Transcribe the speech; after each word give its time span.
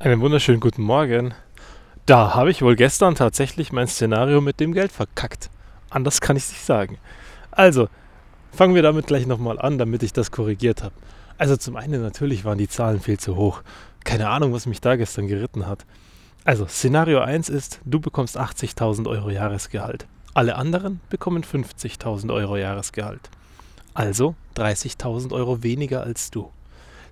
Einen 0.00 0.20
wunderschönen 0.20 0.60
guten 0.60 0.82
Morgen. 0.82 1.34
Da 2.06 2.32
habe 2.36 2.52
ich 2.52 2.62
wohl 2.62 2.76
gestern 2.76 3.16
tatsächlich 3.16 3.72
mein 3.72 3.88
Szenario 3.88 4.40
mit 4.40 4.60
dem 4.60 4.72
Geld 4.72 4.92
verkackt. 4.92 5.50
Anders 5.90 6.20
kann 6.20 6.36
ich 6.36 6.44
es 6.44 6.50
nicht 6.50 6.64
sagen. 6.64 6.98
Also, 7.50 7.88
fangen 8.52 8.76
wir 8.76 8.82
damit 8.82 9.08
gleich 9.08 9.26
nochmal 9.26 9.58
an, 9.58 9.76
damit 9.76 10.04
ich 10.04 10.12
das 10.12 10.30
korrigiert 10.30 10.84
habe. 10.84 10.94
Also 11.36 11.56
zum 11.56 11.74
einen 11.74 12.00
natürlich 12.00 12.44
waren 12.44 12.58
die 12.58 12.68
Zahlen 12.68 13.00
viel 13.00 13.18
zu 13.18 13.34
hoch. 13.34 13.62
Keine 14.04 14.28
Ahnung, 14.28 14.52
was 14.52 14.66
mich 14.66 14.80
da 14.80 14.94
gestern 14.94 15.26
geritten 15.26 15.66
hat. 15.66 15.84
Also, 16.44 16.68
Szenario 16.68 17.18
1 17.18 17.48
ist, 17.48 17.80
du 17.84 17.98
bekommst 17.98 18.38
80.000 18.38 19.08
Euro 19.08 19.30
Jahresgehalt. 19.30 20.06
Alle 20.32 20.54
anderen 20.54 21.00
bekommen 21.10 21.42
50.000 21.42 22.32
Euro 22.32 22.56
Jahresgehalt. 22.56 23.30
Also 23.94 24.36
30.000 24.54 25.32
Euro 25.32 25.64
weniger 25.64 26.04
als 26.04 26.30
du. 26.30 26.52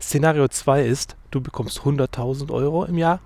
Szenario 0.01 0.49
2 0.49 0.85
ist, 0.85 1.17
du 1.31 1.41
bekommst 1.41 1.81
100.000 1.81 2.51
Euro 2.53 2.85
im 2.85 2.99
Jahr 2.99 3.21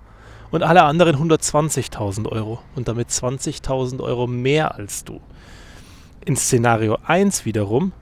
und 0.51 0.63
alle 0.63 0.83
anderen 0.83 1.15
120.000 1.15 2.27
Euro 2.27 2.59
und 2.75 2.87
damit 2.87 3.09
20.000 3.09 4.01
Euro 4.01 4.27
mehr 4.27 4.75
als 4.75 5.03
du. 5.03 5.21
In 6.25 6.35
Szenario 6.35 6.97
1 7.05 7.45
wiederum 7.45 7.93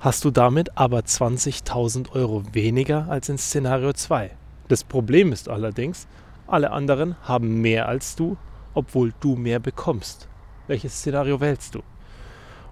hast 0.00 0.24
du 0.24 0.30
damit 0.30 0.76
aber 0.76 1.00
20.000 1.00 2.12
Euro 2.12 2.42
weniger 2.52 3.06
als 3.08 3.28
in 3.28 3.38
Szenario 3.38 3.92
2. 3.92 4.30
Das 4.68 4.84
Problem 4.84 5.32
ist 5.32 5.48
allerdings, 5.48 6.06
alle 6.46 6.70
anderen 6.70 7.16
haben 7.22 7.60
mehr 7.60 7.88
als 7.88 8.16
du, 8.16 8.36
obwohl 8.74 9.12
du 9.20 9.36
mehr 9.36 9.60
bekommst. 9.60 10.28
Welches 10.66 10.98
Szenario 10.98 11.40
wählst 11.40 11.74
du? 11.74 11.82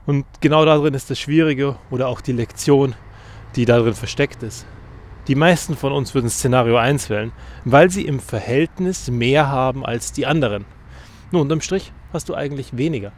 Und 0.07 0.25
genau 0.41 0.65
darin 0.65 0.95
ist 0.95 1.11
das 1.11 1.19
Schwierige 1.19 1.77
oder 1.91 2.09
auch 2.09 2.21
die 2.21 2.33
Lektion, 2.33 2.95
die 3.57 3.65
darin 3.65 3.95
versteckt 3.95 4.43
ist. 4.43 4.67
Die 5.29 5.35
meisten 5.35 5.77
von 5.77 5.93
uns 5.93 6.15
würden 6.15 6.31
Szenario 6.31 6.77
1 6.77 7.11
wählen, 7.11 7.33
weil 7.65 7.91
sie 7.91 8.07
im 8.07 8.21
Verhältnis 8.21 9.11
mehr 9.11 9.49
haben 9.49 9.85
als 9.85 10.13
die 10.13 10.25
anderen. 10.25 10.65
Nur 11.33 11.43
unterm 11.43 11.61
Strich 11.61 11.93
hast 12.13 12.29
du 12.29 12.35
eigentlich 12.35 12.77
weniger. 12.77 13.11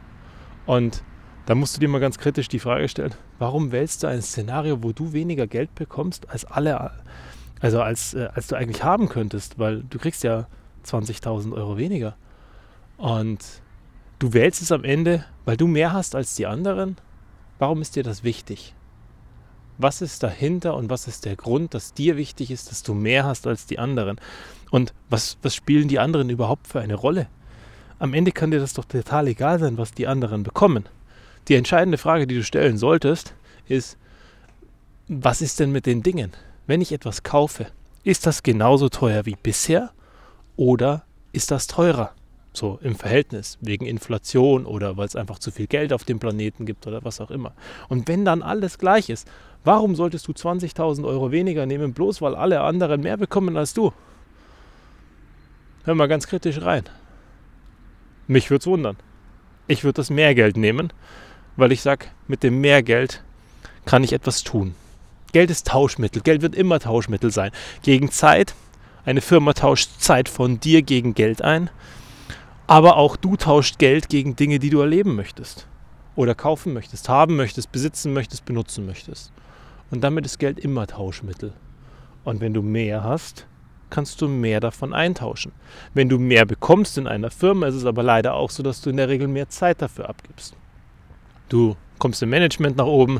Und 0.65 1.03
da 1.45 1.53
musst 1.53 1.75
du 1.75 1.79
dir 1.79 1.87
mal 1.87 1.99
ganz 1.99 2.17
kritisch 2.17 2.47
die 2.47 2.59
Frage 2.59 2.87
stellen, 2.89 3.13
warum 3.37 3.71
wählst 3.71 4.01
du 4.01 4.07
ein 4.07 4.23
Szenario, 4.23 4.81
wo 4.83 4.91
du 4.91 5.13
weniger 5.13 5.45
Geld 5.45 5.75
bekommst 5.75 6.29
als 6.29 6.45
alle, 6.45 6.91
also 7.59 7.81
als, 7.81 8.15
äh, 8.15 8.29
als 8.33 8.47
du 8.47 8.55
eigentlich 8.55 8.83
haben 8.83 9.07
könntest, 9.07 9.59
weil 9.59 9.83
du 9.83 9.99
kriegst 9.99 10.23
ja 10.23 10.47
20.000 10.85 11.53
Euro 11.53 11.77
weniger. 11.77 12.15
Und 12.97 13.39
du 14.17 14.33
wählst 14.33 14.63
es 14.63 14.71
am 14.71 14.83
Ende, 14.83 15.25
weil 15.45 15.57
du 15.57 15.67
mehr 15.67 15.93
hast 15.93 16.15
als 16.15 16.33
die 16.33 16.47
anderen. 16.47 16.97
Warum 17.59 17.81
ist 17.81 17.95
dir 17.95 18.03
das 18.03 18.23
wichtig? 18.23 18.73
Was 19.79 20.01
ist 20.01 20.21
dahinter 20.23 20.75
und 20.75 20.89
was 20.89 21.07
ist 21.07 21.25
der 21.25 21.37
Grund, 21.37 21.73
dass 21.73 21.93
dir 21.93 22.17
wichtig 22.17 22.51
ist, 22.51 22.69
dass 22.69 22.83
du 22.83 22.93
mehr 22.93 23.23
hast 23.23 23.47
als 23.47 23.65
die 23.65 23.79
anderen? 23.79 24.19
Und 24.69 24.93
was, 25.09 25.37
was 25.41 25.55
spielen 25.55 25.87
die 25.87 25.99
anderen 25.99 26.29
überhaupt 26.29 26.67
für 26.67 26.81
eine 26.81 26.95
Rolle? 26.95 27.27
Am 27.97 28.13
Ende 28.13 28.33
kann 28.33 28.51
dir 28.51 28.59
das 28.59 28.73
doch 28.73 28.85
total 28.85 29.27
egal 29.27 29.57
sein, 29.57 29.77
was 29.77 29.93
die 29.93 30.05
anderen 30.05 30.43
bekommen. 30.43 30.85
Die 31.47 31.55
entscheidende 31.55 31.97
Frage, 31.97 32.27
die 32.27 32.35
du 32.35 32.43
stellen 32.43 32.77
solltest, 32.77 33.33
ist, 33.67 33.97
was 35.07 35.41
ist 35.41 35.59
denn 35.61 35.71
mit 35.71 35.85
den 35.85 36.03
Dingen? 36.03 36.33
Wenn 36.67 36.81
ich 36.81 36.91
etwas 36.91 37.23
kaufe, 37.23 37.67
ist 38.03 38.25
das 38.25 38.43
genauso 38.43 38.89
teuer 38.89 39.25
wie 39.25 39.37
bisher 39.41 39.91
oder 40.57 41.03
ist 41.31 41.51
das 41.51 41.67
teurer? 41.67 42.13
So 42.51 42.79
im 42.81 42.95
Verhältnis, 42.95 43.57
wegen 43.61 43.85
Inflation 43.85 44.65
oder 44.65 44.97
weil 44.97 45.05
es 45.05 45.15
einfach 45.15 45.39
zu 45.39 45.51
viel 45.51 45.67
Geld 45.67 45.93
auf 45.93 46.03
dem 46.03 46.19
Planeten 46.19 46.65
gibt 46.65 46.87
oder 46.87 47.03
was 47.03 47.21
auch 47.21 47.31
immer. 47.31 47.53
Und 47.89 48.07
wenn 48.07 48.25
dann 48.25 48.41
alles 48.41 48.79
gleich 48.79 49.09
ist, 49.09 49.27
warum 49.63 49.95
solltest 49.95 50.27
du 50.27 50.31
20.000 50.31 51.05
Euro 51.05 51.31
weniger 51.31 51.65
nehmen, 51.65 51.93
bloß 51.93 52.21
weil 52.21 52.35
alle 52.35 52.61
anderen 52.61 53.01
mehr 53.01 53.17
bekommen 53.17 53.55
als 53.55 53.73
du? 53.73 53.93
Hör 55.83 55.95
mal 55.95 56.07
ganz 56.07 56.27
kritisch 56.27 56.61
rein. 56.61 56.83
Mich 58.27 58.49
würde 58.49 58.61
es 58.61 58.67
wundern. 58.67 58.97
Ich 59.67 59.83
würde 59.83 59.97
das 59.97 60.09
Mehrgeld 60.09 60.57
nehmen, 60.57 60.91
weil 61.55 61.71
ich 61.71 61.81
sage, 61.81 62.07
mit 62.27 62.43
dem 62.43 62.61
Mehrgeld 62.61 63.23
kann 63.85 64.03
ich 64.03 64.13
etwas 64.13 64.43
tun. 64.43 64.75
Geld 65.31 65.51
ist 65.51 65.67
Tauschmittel. 65.67 66.21
Geld 66.21 66.41
wird 66.41 66.55
immer 66.55 66.79
Tauschmittel 66.79 67.31
sein. 67.31 67.51
Gegen 67.83 68.11
Zeit. 68.11 68.55
Eine 69.05 69.21
Firma 69.21 69.53
tauscht 69.53 69.89
Zeit 69.99 70.29
von 70.29 70.59
dir 70.59 70.81
gegen 70.81 71.13
Geld 71.13 71.41
ein. 71.41 71.69
Aber 72.69 72.97
auch 72.97 73.15
du 73.15 73.35
tauscht 73.35 73.79
Geld 73.79 74.09
gegen 74.09 74.35
Dinge, 74.35 74.59
die 74.59 74.69
du 74.69 74.79
erleben 74.79 75.15
möchtest. 75.15 75.65
Oder 76.15 76.35
kaufen 76.35 76.71
möchtest, 76.71 77.09
haben 77.09 77.35
möchtest, 77.35 77.71
besitzen 77.71 78.13
möchtest, 78.13 78.45
benutzen 78.45 78.85
möchtest. 78.85 79.31
Und 79.89 80.01
damit 80.01 80.27
ist 80.27 80.37
Geld 80.37 80.59
immer 80.59 80.85
Tauschmittel. 80.85 81.53
Und 82.23 82.41
wenn 82.41 82.53
du 82.53 82.61
mehr 82.61 83.03
hast, 83.03 83.47
kannst 83.89 84.21
du 84.21 84.27
mehr 84.27 84.59
davon 84.59 84.93
eintauschen. 84.93 85.51
Wenn 85.95 86.09
du 86.09 86.19
mehr 86.19 86.45
bekommst 86.45 86.99
in 86.99 87.07
einer 87.07 87.31
Firma, 87.31 87.65
ist 87.65 87.73
es 87.73 87.85
aber 87.85 88.03
leider 88.03 88.35
auch 88.35 88.51
so, 88.51 88.61
dass 88.61 88.81
du 88.81 88.91
in 88.91 88.97
der 88.97 89.09
Regel 89.09 89.27
mehr 89.27 89.49
Zeit 89.49 89.81
dafür 89.81 90.07
abgibst. 90.07 90.55
Du 91.49 91.75
kommst 91.97 92.21
im 92.21 92.29
Management 92.29 92.77
nach 92.77 92.85
oben, 92.85 93.19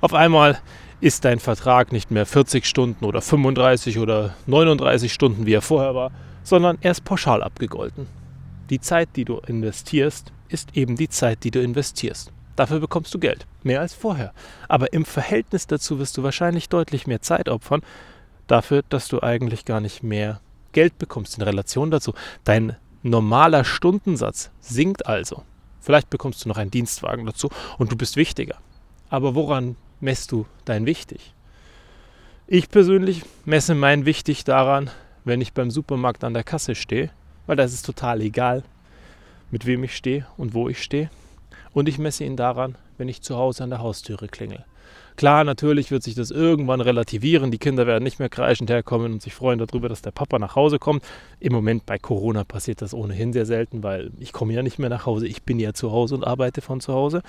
auf 0.00 0.14
einmal 0.14 0.58
ist 1.00 1.24
dein 1.24 1.38
Vertrag 1.38 1.92
nicht 1.92 2.10
mehr 2.10 2.26
40 2.26 2.66
Stunden 2.66 3.04
oder 3.04 3.20
35 3.20 4.00
oder 4.00 4.34
39 4.48 5.12
Stunden, 5.12 5.46
wie 5.46 5.54
er 5.54 5.62
vorher 5.62 5.94
war, 5.94 6.10
sondern 6.42 6.76
er 6.80 6.90
ist 6.90 7.04
pauschal 7.04 7.44
abgegolten. 7.44 8.19
Die 8.70 8.80
Zeit, 8.80 9.10
die 9.16 9.24
du 9.24 9.38
investierst, 9.38 10.32
ist 10.48 10.76
eben 10.76 10.96
die 10.96 11.08
Zeit, 11.08 11.42
die 11.42 11.50
du 11.50 11.60
investierst. 11.60 12.32
Dafür 12.54 12.78
bekommst 12.78 13.12
du 13.12 13.18
Geld, 13.18 13.46
mehr 13.64 13.80
als 13.80 13.94
vorher. 13.94 14.32
Aber 14.68 14.92
im 14.92 15.04
Verhältnis 15.04 15.66
dazu 15.66 15.98
wirst 15.98 16.16
du 16.16 16.22
wahrscheinlich 16.22 16.68
deutlich 16.68 17.06
mehr 17.06 17.20
Zeit 17.20 17.48
opfern, 17.48 17.82
dafür, 18.46 18.82
dass 18.88 19.08
du 19.08 19.22
eigentlich 19.22 19.64
gar 19.64 19.80
nicht 19.80 20.02
mehr 20.02 20.40
Geld 20.72 20.98
bekommst 20.98 21.36
in 21.36 21.42
Relation 21.42 21.90
dazu. 21.90 22.14
Dein 22.44 22.76
normaler 23.02 23.64
Stundensatz 23.64 24.50
sinkt 24.60 25.06
also. 25.06 25.42
Vielleicht 25.80 26.10
bekommst 26.10 26.44
du 26.44 26.48
noch 26.48 26.58
einen 26.58 26.70
Dienstwagen 26.70 27.26
dazu 27.26 27.50
und 27.78 27.90
du 27.90 27.96
bist 27.96 28.16
wichtiger. 28.16 28.58
Aber 29.08 29.34
woran 29.34 29.76
messt 29.98 30.30
du 30.30 30.46
dein 30.64 30.86
Wichtig? 30.86 31.34
Ich 32.46 32.68
persönlich 32.68 33.22
messe 33.44 33.74
mein 33.74 34.04
Wichtig 34.04 34.44
daran, 34.44 34.90
wenn 35.24 35.40
ich 35.40 35.54
beim 35.54 35.70
Supermarkt 35.70 36.22
an 36.24 36.34
der 36.34 36.44
Kasse 36.44 36.74
stehe 36.74 37.10
weil 37.46 37.56
da 37.56 37.64
ist 37.64 37.84
total 37.84 38.20
egal, 38.20 38.62
mit 39.50 39.66
wem 39.66 39.84
ich 39.84 39.96
stehe 39.96 40.26
und 40.36 40.54
wo 40.54 40.68
ich 40.68 40.82
stehe. 40.82 41.10
Und 41.72 41.88
ich 41.88 41.98
messe 41.98 42.24
ihn 42.24 42.36
daran, 42.36 42.76
wenn 42.98 43.08
ich 43.08 43.22
zu 43.22 43.36
Hause 43.36 43.64
an 43.64 43.70
der 43.70 43.80
Haustüre 43.80 44.28
klingel. 44.28 44.64
Klar, 45.16 45.44
natürlich 45.44 45.90
wird 45.90 46.02
sich 46.02 46.14
das 46.14 46.30
irgendwann 46.30 46.80
relativieren. 46.80 47.50
Die 47.50 47.58
Kinder 47.58 47.86
werden 47.86 48.04
nicht 48.04 48.18
mehr 48.18 48.28
kreischend 48.28 48.70
herkommen 48.70 49.12
und 49.12 49.22
sich 49.22 49.34
freuen 49.34 49.58
darüber, 49.58 49.88
dass 49.88 50.02
der 50.02 50.12
Papa 50.12 50.38
nach 50.38 50.56
Hause 50.56 50.78
kommt. 50.78 51.04
Im 51.40 51.52
Moment 51.52 51.84
bei 51.84 51.98
Corona 51.98 52.44
passiert 52.44 52.80
das 52.80 52.94
ohnehin 52.94 53.32
sehr 53.32 53.44
selten, 53.44 53.82
weil 53.82 54.12
ich 54.18 54.32
komme 54.32 54.54
ja 54.54 54.62
nicht 54.62 54.78
mehr 54.78 54.88
nach 54.88 55.06
Hause. 55.06 55.26
Ich 55.26 55.42
bin 55.42 55.60
ja 55.60 55.74
zu 55.74 55.92
Hause 55.92 56.14
und 56.14 56.26
arbeite 56.26 56.62
von 56.62 56.80
zu 56.80 56.94
Hause. 56.94 57.22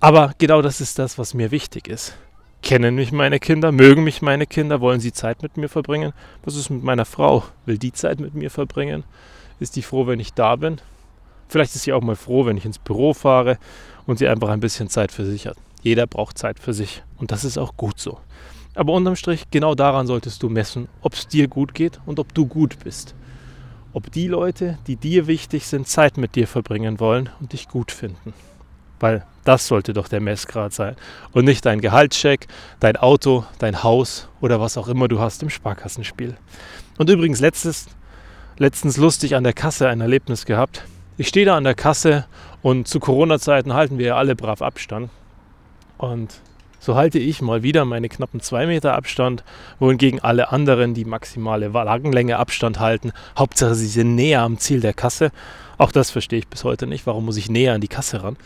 Aber 0.00 0.32
genau 0.38 0.62
das 0.62 0.80
ist 0.80 0.98
das, 0.98 1.18
was 1.18 1.34
mir 1.34 1.50
wichtig 1.50 1.88
ist. 1.88 2.14
Kennen 2.68 2.96
mich 2.96 3.12
meine 3.12 3.40
Kinder? 3.40 3.72
Mögen 3.72 4.04
mich 4.04 4.20
meine 4.20 4.44
Kinder? 4.44 4.82
Wollen 4.82 5.00
sie 5.00 5.14
Zeit 5.14 5.42
mit 5.42 5.56
mir 5.56 5.70
verbringen? 5.70 6.12
Was 6.44 6.54
ist 6.54 6.68
mit 6.68 6.82
meiner 6.82 7.06
Frau? 7.06 7.44
Will 7.64 7.78
die 7.78 7.94
Zeit 7.94 8.20
mit 8.20 8.34
mir 8.34 8.50
verbringen? 8.50 9.04
Ist 9.58 9.76
die 9.76 9.80
froh, 9.80 10.06
wenn 10.06 10.20
ich 10.20 10.34
da 10.34 10.54
bin? 10.54 10.78
Vielleicht 11.48 11.74
ist 11.74 11.84
sie 11.84 11.94
auch 11.94 12.02
mal 12.02 12.14
froh, 12.14 12.44
wenn 12.44 12.58
ich 12.58 12.66
ins 12.66 12.78
Büro 12.78 13.14
fahre 13.14 13.56
und 14.06 14.18
sie 14.18 14.28
einfach 14.28 14.50
ein 14.50 14.60
bisschen 14.60 14.90
Zeit 14.90 15.12
für 15.12 15.24
sich 15.24 15.46
hat. 15.46 15.56
Jeder 15.80 16.06
braucht 16.06 16.36
Zeit 16.36 16.58
für 16.58 16.74
sich 16.74 17.02
und 17.16 17.30
das 17.30 17.42
ist 17.42 17.56
auch 17.56 17.74
gut 17.78 17.98
so. 17.98 18.18
Aber 18.74 18.92
unterm 18.92 19.16
Strich, 19.16 19.44
genau 19.50 19.74
daran 19.74 20.06
solltest 20.06 20.42
du 20.42 20.50
messen, 20.50 20.88
ob 21.00 21.14
es 21.14 21.26
dir 21.26 21.48
gut 21.48 21.72
geht 21.72 21.98
und 22.04 22.18
ob 22.18 22.34
du 22.34 22.44
gut 22.44 22.80
bist. 22.84 23.14
Ob 23.94 24.12
die 24.12 24.28
Leute, 24.28 24.76
die 24.86 24.96
dir 24.96 25.26
wichtig 25.26 25.66
sind, 25.66 25.88
Zeit 25.88 26.18
mit 26.18 26.34
dir 26.34 26.46
verbringen 26.46 27.00
wollen 27.00 27.30
und 27.40 27.54
dich 27.54 27.66
gut 27.66 27.92
finden. 27.92 28.34
Weil 29.00 29.24
das 29.44 29.66
sollte 29.66 29.92
doch 29.92 30.08
der 30.08 30.20
Messgrad 30.20 30.72
sein. 30.72 30.96
Und 31.32 31.44
nicht 31.44 31.64
dein 31.64 31.80
Gehaltscheck, 31.80 32.48
dein 32.80 32.96
Auto, 32.96 33.44
dein 33.58 33.82
Haus 33.82 34.28
oder 34.40 34.60
was 34.60 34.76
auch 34.76 34.88
immer 34.88 35.08
du 35.08 35.20
hast 35.20 35.42
im 35.42 35.50
Sparkassenspiel. 35.50 36.36
Und 36.98 37.08
übrigens 37.08 37.40
letztes, 37.40 37.86
letztens 38.58 38.96
lustig 38.96 39.36
an 39.36 39.44
der 39.44 39.54
Kasse 39.54 39.88
ein 39.88 40.00
Erlebnis 40.00 40.44
gehabt. 40.44 40.82
Ich 41.16 41.28
stehe 41.28 41.46
da 41.46 41.56
an 41.56 41.64
der 41.64 41.74
Kasse 41.74 42.26
und 42.62 42.88
zu 42.88 43.00
Corona-Zeiten 43.00 43.72
halten 43.72 43.98
wir 43.98 44.06
ja 44.06 44.16
alle 44.16 44.36
brav 44.36 44.62
Abstand. 44.62 45.10
Und 45.96 46.40
so 46.80 46.94
halte 46.94 47.18
ich 47.18 47.42
mal 47.42 47.62
wieder 47.62 47.84
meine 47.84 48.08
knappen 48.08 48.40
zwei 48.40 48.66
Meter 48.66 48.94
Abstand, 48.94 49.42
wohingegen 49.78 50.20
alle 50.20 50.52
anderen 50.52 50.94
die 50.94 51.04
maximale 51.04 51.74
Wagenlänge 51.74 52.36
Abstand 52.36 52.78
halten. 52.78 53.12
Hauptsache 53.36 53.74
sie 53.74 53.86
sind 53.86 54.14
näher 54.14 54.42
am 54.42 54.58
Ziel 54.58 54.80
der 54.80 54.94
Kasse. 54.94 55.32
Auch 55.76 55.90
das 55.90 56.10
verstehe 56.10 56.38
ich 56.40 56.48
bis 56.48 56.64
heute 56.64 56.86
nicht. 56.86 57.06
Warum 57.06 57.24
muss 57.24 57.36
ich 57.36 57.50
näher 57.50 57.74
an 57.74 57.80
die 57.80 57.88
Kasse 57.88 58.22
ran? 58.22 58.36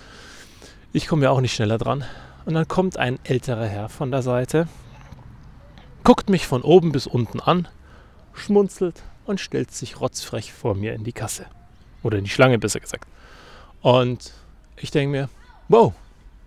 Ich 0.95 1.07
komme 1.07 1.25
ja 1.25 1.31
auch 1.31 1.41
nicht 1.41 1.55
schneller 1.55 1.79
dran. 1.79 2.05
Und 2.45 2.53
dann 2.53 2.69
kommt 2.69 2.99
ein 2.99 3.19
älterer 3.25 3.67
Herr 3.67 3.89
von 3.89 4.11
der 4.11 4.21
Seite, 4.21 4.69
guckt 6.05 6.29
mich 6.29 6.47
von 6.47 6.61
oben 6.61 6.93
bis 6.93 7.07
unten 7.07 7.41
an, 7.41 7.67
schmunzelt 8.35 9.03
und 9.25 9.41
stellt 9.41 9.71
sich 9.71 10.01
rotzfrech 10.01 10.53
vor 10.53 10.75
mir 10.75 10.93
in 10.93 11.05
die 11.05 11.15
Kasse. 11.15 11.47
Oder 12.03 12.19
in 12.19 12.25
die 12.25 12.31
Schlange, 12.31 12.59
besser 12.59 12.81
gesagt. 12.81 13.07
Und 13.81 14.35
ich 14.77 14.91
denke 14.91 15.13
mir, 15.13 15.29
wow, 15.69 15.95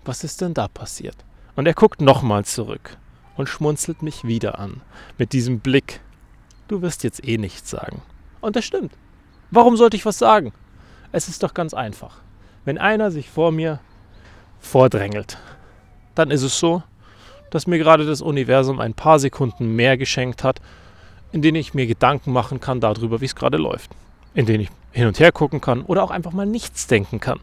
was 0.04 0.24
ist 0.24 0.42
denn 0.42 0.54
da 0.54 0.68
passiert? 0.68 1.16
Und 1.56 1.66
er 1.66 1.74
guckt 1.74 2.02
nochmal 2.02 2.46
zurück 2.46 2.98
und 3.38 3.50
schmunzelt 3.50 4.04
mich 4.04 4.26
wieder 4.26 4.60
an. 4.60 4.82
Mit 5.18 5.34
diesem 5.34 5.60
Blick, 5.60 6.02
du 6.68 6.84
wirst 6.84 7.04
jetzt 7.04 7.28
eh 7.28 7.40
nichts 7.40 7.72
sagen. 7.72 8.04
Und 8.42 8.56
das 8.56 8.66
stimmt. 8.66 8.92
Warum 9.50 9.76
sollte 9.76 9.98
ich 9.98 10.06
was 10.06 10.20
sagen? 10.20 10.54
Es 11.12 11.30
ist 11.30 11.42
doch 11.42 11.56
ganz 11.56 11.74
einfach. 11.74 12.22
Wenn 12.64 12.78
einer 12.78 13.10
sich 13.10 13.30
vor 13.30 13.52
mir 13.52 13.80
vordrängelt, 14.60 15.38
dann 16.16 16.32
ist 16.32 16.42
es 16.42 16.60
so, 16.60 16.84
dass 17.50 17.68
mir 17.68 17.78
gerade 17.78 18.06
das 18.06 18.22
Universum 18.22 18.80
ein 18.80 18.94
paar 18.94 19.20
Sekunden 19.20 19.76
mehr 19.76 19.98
geschenkt 19.98 20.44
hat, 20.44 20.60
in 21.32 21.42
denen 21.42 21.58
ich 21.58 21.74
mir 21.74 21.88
Gedanken 21.88 22.32
machen 22.32 22.60
kann 22.60 22.80
darüber, 22.80 23.22
wie 23.22 23.26
es 23.26 23.36
gerade 23.36 23.58
läuft. 23.58 23.92
In 24.34 24.46
denen 24.46 24.64
ich 24.64 24.70
hin 24.92 25.08
und 25.08 25.20
her 25.20 25.32
gucken 25.32 25.62
kann 25.62 25.82
oder 25.82 26.04
auch 26.04 26.12
einfach 26.12 26.32
mal 26.32 26.46
nichts 26.46 26.88
denken 26.88 27.20
kann. 27.20 27.40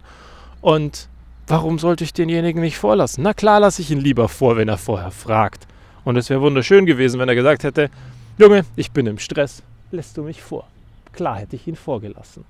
Und 0.60 1.08
warum 1.46 1.78
sollte 1.78 2.04
ich 2.04 2.12
denjenigen 2.12 2.60
nicht 2.60 2.78
vorlassen? 2.78 3.22
Na 3.22 3.34
klar 3.34 3.60
lasse 3.60 3.82
ich 3.82 3.90
ihn 3.90 4.00
lieber 4.00 4.28
vor, 4.28 4.56
wenn 4.56 4.68
er 4.68 4.78
vorher 4.78 5.10
fragt. 5.10 5.66
Und 6.04 6.16
es 6.16 6.30
wäre 6.30 6.40
wunderschön 6.40 6.86
gewesen, 6.86 7.20
wenn 7.20 7.28
er 7.28 7.34
gesagt 7.34 7.64
hätte, 7.64 7.90
Junge, 8.38 8.64
ich 8.76 8.90
bin 8.90 9.06
im 9.06 9.18
Stress, 9.18 9.62
lässt 9.90 10.16
du 10.16 10.22
mich 10.22 10.42
vor. 10.42 10.66
Klar 11.12 11.36
hätte 11.36 11.56
ich 11.56 11.66
ihn 11.66 11.76
vorgelassen. 11.76 12.44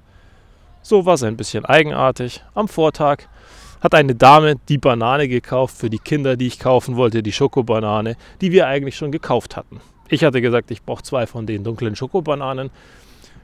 So 0.83 1.05
war 1.05 1.15
es 1.15 1.23
ein 1.23 1.37
bisschen 1.37 1.65
eigenartig. 1.65 2.43
Am 2.55 2.69
Vortag 2.69 3.25
hat 3.83 3.95
eine 3.95 4.15
Dame 4.15 4.57
die 4.69 4.79
Banane 4.79 5.29
gekauft 5.29 5.77
für 5.77 5.91
die 5.91 5.99
Kinder, 5.99 6.37
die 6.37 6.47
ich 6.47 6.59
kaufen 6.59 6.97
wollte, 6.97 7.23
die 7.23 7.33
Schokobanane, 7.33 8.17
die 8.41 8.53
wir 8.53 8.69
eigentlich 8.69 8.97
schon 8.97 9.11
gekauft 9.11 9.57
hatten. 9.57 9.81
Ich 10.09 10.25
hatte 10.25 10.41
gesagt, 10.41 10.71
ich 10.71 10.83
brauche 10.83 11.03
zwei 11.03 11.27
von 11.27 11.47
den 11.47 11.65
dunklen 11.65 11.97
Schokobananen. 11.97 12.71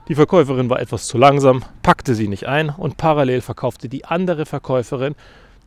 Die 0.06 0.14
Verkäuferin 0.14 0.70
war 0.70 0.80
etwas 0.80 1.06
zu 1.06 1.18
langsam, 1.18 1.64
packte 1.82 2.14
sie 2.14 2.28
nicht 2.28 2.46
ein 2.46 2.70
und 2.70 2.96
parallel 2.96 3.40
verkaufte 3.40 3.88
die 3.88 4.04
andere 4.04 4.46
Verkäuferin 4.46 5.16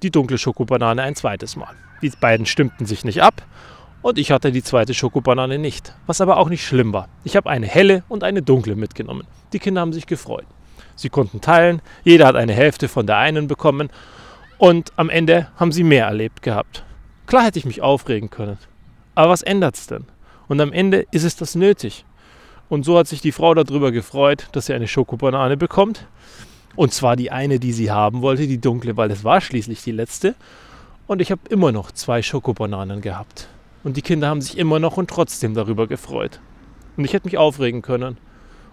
die 0.03 0.09
dunkle 0.09 0.37
Schokobanane 0.37 1.03
ein 1.03 1.15
zweites 1.15 1.55
Mal. 1.55 1.75
Die 2.01 2.11
beiden 2.19 2.45
stimmten 2.45 2.85
sich 2.85 3.03
nicht 3.03 3.21
ab 3.21 3.43
und 4.01 4.17
ich 4.17 4.31
hatte 4.31 4.51
die 4.51 4.63
zweite 4.63 4.93
Schokobanane 4.93 5.59
nicht, 5.59 5.93
was 6.07 6.21
aber 6.21 6.37
auch 6.37 6.49
nicht 6.49 6.65
schlimm 6.65 6.93
war. 6.93 7.07
Ich 7.23 7.35
habe 7.35 7.49
eine 7.49 7.67
helle 7.67 8.03
und 8.07 8.23
eine 8.23 8.41
dunkle 8.41 8.75
mitgenommen. 8.75 9.27
Die 9.53 9.59
Kinder 9.59 9.81
haben 9.81 9.93
sich 9.93 10.07
gefreut. 10.07 10.45
Sie 10.95 11.09
konnten 11.09 11.41
teilen, 11.41 11.81
jeder 12.03 12.25
hat 12.25 12.35
eine 12.35 12.53
Hälfte 12.53 12.87
von 12.87 13.05
der 13.05 13.17
einen 13.17 13.47
bekommen 13.47 13.89
und 14.61 14.91
am 14.95 15.09
Ende 15.09 15.47
haben 15.55 15.71
sie 15.71 15.83
mehr 15.83 16.05
erlebt 16.05 16.43
gehabt. 16.43 16.83
Klar 17.25 17.45
hätte 17.45 17.57
ich 17.57 17.65
mich 17.65 17.81
aufregen 17.81 18.29
können. 18.29 18.59
Aber 19.15 19.31
was 19.31 19.41
ändert 19.41 19.73
es 19.75 19.87
denn? 19.87 20.05
Und 20.47 20.61
am 20.61 20.71
Ende 20.71 21.07
ist 21.09 21.23
es 21.23 21.35
das 21.35 21.55
nötig. 21.55 22.05
Und 22.69 22.85
so 22.85 22.95
hat 22.95 23.07
sich 23.07 23.21
die 23.21 23.31
Frau 23.31 23.55
darüber 23.55 23.91
gefreut, 23.91 24.49
dass 24.51 24.67
sie 24.67 24.75
eine 24.75 24.87
Schokobanane 24.87 25.57
bekommt. 25.57 26.05
Und 26.75 26.93
zwar 26.93 27.15
die 27.15 27.31
eine, 27.31 27.57
die 27.57 27.73
sie 27.73 27.89
haben 27.89 28.21
wollte, 28.21 28.45
die 28.45 28.61
dunkle, 28.61 28.97
weil 28.97 29.09
es 29.09 29.23
war 29.23 29.41
schließlich 29.41 29.81
die 29.81 29.93
letzte. 29.93 30.35
Und 31.07 31.23
ich 31.23 31.31
habe 31.31 31.41
immer 31.49 31.71
noch 31.71 31.91
zwei 31.91 32.21
Schokobananen 32.21 33.01
gehabt. 33.01 33.47
Und 33.83 33.97
die 33.97 34.03
Kinder 34.03 34.27
haben 34.27 34.41
sich 34.41 34.59
immer 34.59 34.77
noch 34.77 34.95
und 34.95 35.09
trotzdem 35.09 35.55
darüber 35.55 35.87
gefreut. 35.87 36.39
Und 36.97 37.05
ich 37.05 37.13
hätte 37.13 37.25
mich 37.25 37.39
aufregen 37.39 37.81
können. 37.81 38.17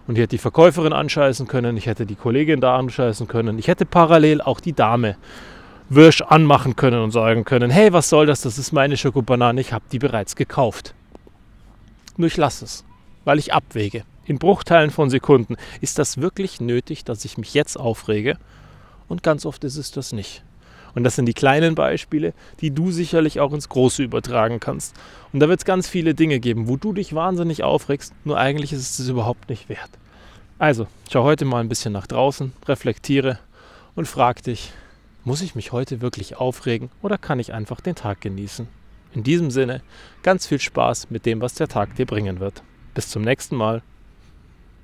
Und 0.05 0.17
ich 0.17 0.21
hätte 0.21 0.35
die 0.35 0.37
Verkäuferin 0.37 0.93
anscheißen 0.93 1.47
können, 1.47 1.77
ich 1.77 1.87
hätte 1.87 2.05
die 2.05 2.15
Kollegin 2.15 2.61
da 2.61 2.77
anscheißen 2.77 3.27
können, 3.27 3.57
ich 3.57 3.67
hätte 3.67 3.87
parallel 3.87 4.41
auch 4.41 4.59
die 4.59 4.73
Dame 4.73 5.17
wirsch 5.89 6.21
anmachen 6.21 6.75
können 6.75 7.01
und 7.01 7.11
sagen 7.11 7.45
können, 7.45 7.71
hey, 7.71 7.91
was 7.91 8.09
soll 8.09 8.27
das, 8.27 8.41
das 8.41 8.57
ist 8.57 8.71
meine 8.71 8.95
Schokobanane, 8.95 9.59
ich 9.59 9.73
habe 9.73 9.85
die 9.91 9.99
bereits 9.99 10.35
gekauft. 10.35 10.93
Nur 12.17 12.27
ich 12.27 12.37
lasse 12.37 12.65
es, 12.65 12.85
weil 13.25 13.39
ich 13.39 13.53
abwäge. 13.53 14.03
In 14.25 14.37
Bruchteilen 14.37 14.91
von 14.91 15.09
Sekunden. 15.09 15.55
Ist 15.81 15.97
das 15.97 16.19
wirklich 16.19 16.61
nötig, 16.61 17.03
dass 17.03 17.25
ich 17.25 17.39
mich 17.39 17.55
jetzt 17.55 17.79
aufrege? 17.79 18.37
Und 19.07 19.23
ganz 19.23 19.43
oft 19.45 19.63
ist 19.63 19.77
es 19.77 19.91
das 19.91 20.11
nicht. 20.11 20.43
Und 20.93 21.03
das 21.03 21.15
sind 21.15 21.25
die 21.25 21.33
kleinen 21.33 21.73
Beispiele, 21.73 22.33
die 22.61 22.71
du 22.71 22.91
sicherlich 22.91 23.39
auch 23.39 23.53
ins 23.53 23.69
Große 23.69 24.03
übertragen 24.03 24.59
kannst. 24.59 24.95
Und 25.33 25.39
da 25.39 25.49
wird 25.49 25.61
es 25.61 25.65
ganz 25.65 25.87
viele 25.87 26.13
Dinge 26.13 26.39
geben, 26.39 26.67
wo 26.67 26.77
du 26.77 26.93
dich 26.93 27.15
wahnsinnig 27.15 27.63
aufregst, 27.63 28.13
nur 28.23 28.37
eigentlich 28.37 28.73
ist 28.73 28.81
es 28.81 28.97
das 28.97 29.07
überhaupt 29.07 29.49
nicht 29.49 29.69
wert. 29.69 29.89
Also, 30.59 30.87
schau 31.09 31.23
heute 31.23 31.45
mal 31.45 31.61
ein 31.61 31.69
bisschen 31.69 31.93
nach 31.93 32.05
draußen, 32.05 32.53
reflektiere 32.67 33.39
und 33.95 34.07
frag 34.07 34.43
dich, 34.43 34.73
muss 35.23 35.41
ich 35.41 35.55
mich 35.55 35.71
heute 35.71 36.01
wirklich 36.01 36.37
aufregen 36.37 36.89
oder 37.01 37.17
kann 37.17 37.39
ich 37.39 37.53
einfach 37.53 37.81
den 37.81 37.95
Tag 37.95 38.21
genießen? 38.21 38.67
In 39.13 39.23
diesem 39.23 39.51
Sinne, 39.51 39.81
ganz 40.23 40.45
viel 40.45 40.59
Spaß 40.59 41.09
mit 41.09 41.25
dem, 41.25 41.41
was 41.41 41.55
der 41.55 41.67
Tag 41.67 41.95
dir 41.95 42.05
bringen 42.05 42.39
wird. 42.39 42.63
Bis 42.93 43.09
zum 43.09 43.23
nächsten 43.23 43.55
Mal. 43.55 43.81